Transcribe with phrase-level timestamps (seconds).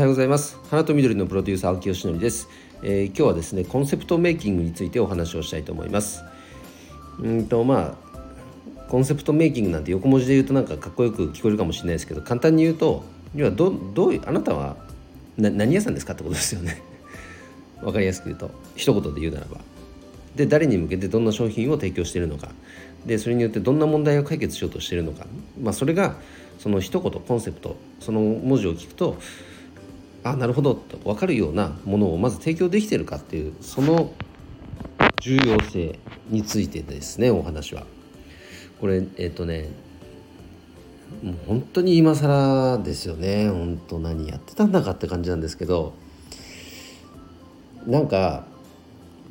[0.00, 0.58] はようございます。
[0.70, 2.48] 花と緑のプロデューサー青木よです、
[2.82, 6.22] えー、今日はですねコンセプトメイキングについてお話をしたいと思います。
[7.18, 13.04] うんとまあコンセプトメイキングなんて横文字で言うとなんかかっこよく聞こえるかもしれないですけど簡単に言うと
[13.34, 14.78] 要はどどういうあなたは
[15.36, 16.80] 何屋さんですかってことですよね。
[17.84, 19.58] わかりやすく言うと一言で言うならば。
[20.34, 22.52] で誰に向けてどんな商品を提供しているのか。
[23.04, 25.26] でそれによってどんな問題を解決しようとしているのか、
[25.62, 26.16] まあ、それが
[26.58, 29.18] その一言コンセプトその文字を聞くと
[30.22, 30.74] あなるほど。
[30.74, 34.12] と分かるようなものをまず提供できてるかっていうその
[35.20, 35.98] 重要性
[36.28, 37.84] についてですねお話は。
[38.80, 39.68] これえっ、とね
[41.22, 43.48] もう本当に今更ですよね。
[43.48, 45.94] 本当何やってたんだかって感じなんですけど。
[47.86, 48.44] なんか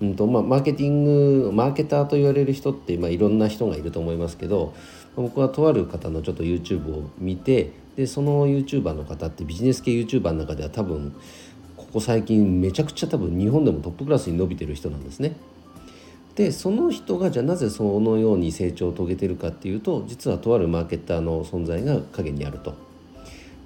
[0.00, 4.74] うんとまあ、マーケティングマーケターと言われる人って、まあ、いろんな人がいると思いますけど
[5.14, 11.14] 僕はとある方のちょっと YouTube を見てでその YouTuber の方ってビジネス系 YouTuber の中では多分
[11.76, 15.36] ここ最近めちゃくちゃ多分日本でもトップクラスに伸びてる人なんですね。
[16.34, 22.74] でその人がじゃあなぜそのように成長を遂げてるかっていうと実はとあるマーケッターの存在が陰にあると。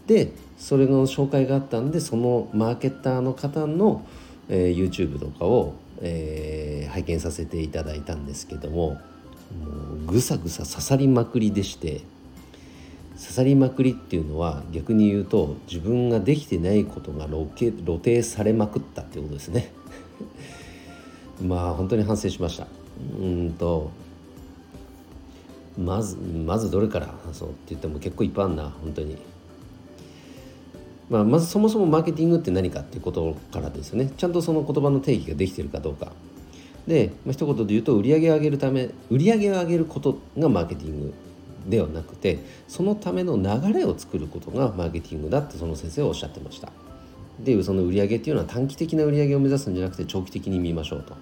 [0.07, 4.05] でそれの紹介があったんでそのマーケッターの方の、
[4.49, 8.99] えー、YouTube とかをえー、拝見させていただいたんですけどもも
[10.09, 12.03] うぐさぐさ刺さりまくりでして
[13.17, 19.73] 刺さりまくりっていうのは逆に言うと自分ができてないことが露呈されまくったっていうことですね。
[21.43, 22.67] まあ本当に反省しました。
[23.21, 23.91] うんと
[25.79, 29.17] まずまずどれからそうって言っても結構いっぱいあんな本当に。
[31.09, 34.11] まあ、まずそもそもマーケティングって何かっていうことからですね。
[34.17, 36.11] ちゃんとその言葉の定義ができているかどうか。
[36.89, 41.15] で、まあ、一言で言うと売り上げを上げるため売り上げを上げることがマーケティング。
[41.69, 46.73] ではなくてそのための流れを作ることがマーケティングだってその先生はおっしゃってました。
[47.41, 51.15] でその売上っていうのは短期的な売上を目指すんじゃなくて長期的に見ましょうと。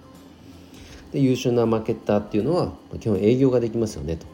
[1.12, 4.26] で優秀なマーケッターっていうのは基本営業ができますよねと。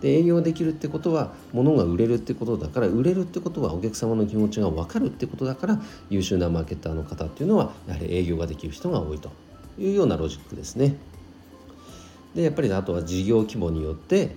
[0.00, 9.30] で営業ができるってことは物が売れるってことだから売れるってことはお客様の気持ちが分かるってことだから優秀なマーケッターの方っていうのはやはり営業ができる人が多いと
[9.78, 10.96] いうようなロジックですね。
[12.34, 14.36] でやっぱりあとは事業規模によって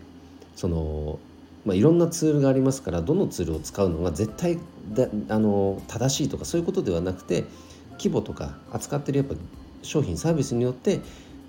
[0.61, 1.17] その、
[1.65, 4.59] まあ、いろんなツールがありますからどのツールを使うのが絶対
[4.93, 7.45] だあの正しいとかそういうことではなくて
[7.93, 9.33] 規模とか扱ってるやっぱ
[9.81, 10.99] 商品サービスによって、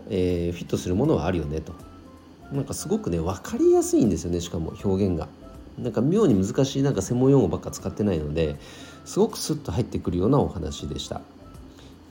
[0.08, 1.74] えー、フィットするものはあるよねと
[2.52, 5.28] なんかすごくね分かりやすいんですよねしかも表現が。
[5.78, 8.56] なんか妙に難しいなんか専門用語ばっか使ってないので
[9.06, 11.22] すごくスッと入ってくるようなお話でした。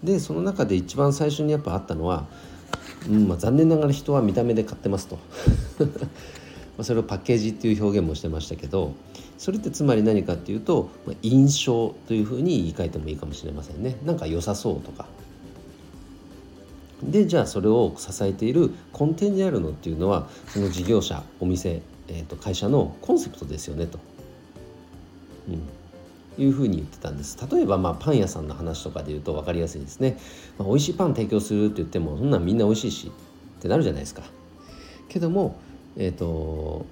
[0.03, 2.25] でその中で一番最初にやっぱあったのは、
[3.07, 5.19] うんまあ、残念ながら人は見た目で買ってますと
[6.77, 8.93] まそれをパッケージっていう表現もしてましたけど
[9.37, 13.97] それってつまり何かっていうと、まあ、印象というふうに言い換えてもいいかもしれませんね。
[14.05, 15.07] なんか良さそうとか。
[17.03, 23.97] でじゃあそれを支えている根底にあるのっていうのはその事業者お店、えー、と会社のコンセプトですよねと、
[25.49, 27.37] うん、いうふうに言ってたんです。
[27.51, 30.19] 例えばまあパン屋さんの話とかで言うと分かりやすいですね、
[30.59, 34.21] まあ、美味しいパン提供するって言ってもそんなんみんな美味しいしってなるじゃないですか。
[35.09, 35.55] けども
[35.97, 36.85] え、ー、と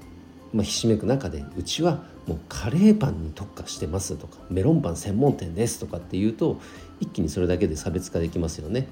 [0.53, 6.59] まあ、ひしめく中でうちはもうカレーパンに特化してますとかメロンパン専門店ですとかっていうと
[6.99, 8.87] 一気にそれだけで差別化できますよね。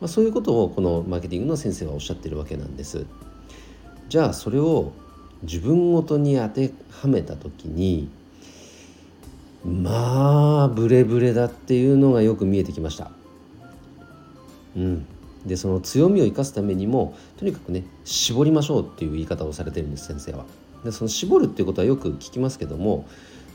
[0.00, 3.06] まあ、そういうことをこのマーケティングの先生はおっしゃってるわけなんです。
[4.08, 4.92] じゃあそれを
[5.42, 8.08] 自分ごとに当てはめた時に
[9.64, 13.10] まあブレブレだっていうのがよく見えてきました。
[14.76, 15.06] うん。
[15.46, 20.44] でその強みを生かすためにもとにかくね絞りましょうっていう言い方をされてるんです先生は
[20.84, 23.06] でその絞るっていうことはよく聞きますけども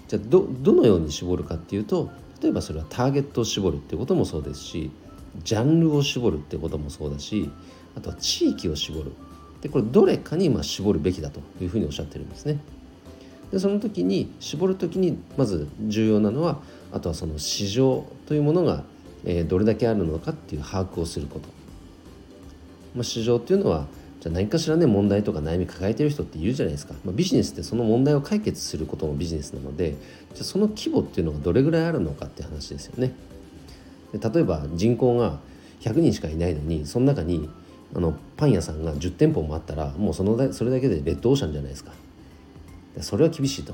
[0.08, 2.10] じゃあどどのように絞るかっていうと
[2.42, 4.92] 例えばそれはターゲットを絞るっていうこともそうですし
[5.44, 7.50] ジャンルを絞るってこともそうだし
[7.96, 9.12] あとは地域を絞る
[9.62, 12.60] でこれどれかにま絞るべきだというふうにおっしゃってるんですね。
[13.52, 16.60] でその時に絞る時にまず重要なのは
[16.92, 18.84] あとはその市場というものが、
[19.48, 21.50] どれだけあるのかっていう把握をすること。
[23.00, 23.88] まあ、市場っていうのは
[24.20, 29.96] じゃ何かしらね問題とか悩み抱えてる人っているじゃないですか、まあ、ビジネスってその問題を解決することもビジネスなので
[30.34, 33.14] じゃその規模っていうのがどれぐらいあるのかって話ですよね。
[34.12, 35.40] で例えば人口が
[35.80, 37.50] 100人しかいないのにその中に
[37.96, 41.94] あのパン屋さんが10店舗もあったらもうそのだそれだけでレッドオーシャンじゃないですか。
[43.00, 43.74] それは厳しいと。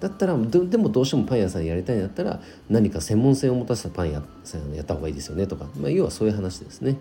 [0.00, 6.98] だったらでもどうしてもパン屋さんやりたいんだったら何か専門性を持たせたパン屋さんやった方がいいですよねとか、まあ、要はそういう話ですね。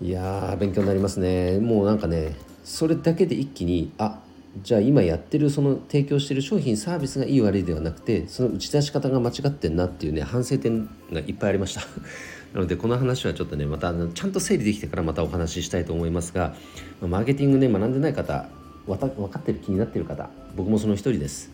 [0.00, 1.58] いや勉強になりますね。
[1.58, 4.20] もうなんかねそれだけで一気にあ
[4.62, 11.82] じゃあ今やってるその提供してる商品サービスがいい悪いではなくてその打ち出し方が間違ってんなっていうね反省点がいっぱいありました。
[12.54, 16.54] なのでこの話はちょっとねまたちゃんと整理できてからまたお話ししたいと思いますが
[17.00, 18.48] マーケティングね学んでない方
[18.86, 21.50] 分かってる気になってる方僕もその一人です。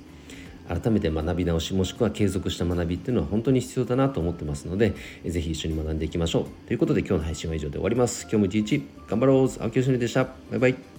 [0.68, 6.66] 改めて学び直しもしくは継続した学びっていうのは本当に必要だなと思ってますのでぜひ一緒に学んでいきましょう。
[6.66, 8.22] ということで今日の配信は以上で終わります。
[8.22, 9.62] 今日も一日頑張ろう。
[9.62, 10.24] 青木よしのりでした。
[10.24, 10.89] バイバイ。